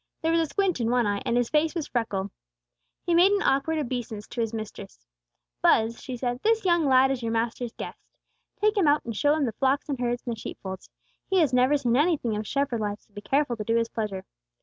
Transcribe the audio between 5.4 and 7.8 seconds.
"Buz," she said, "this young lad is your master's